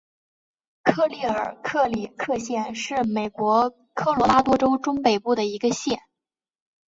[0.81, 5.99] 克利尔克里克县是美国科罗拉多州中北部的一个县。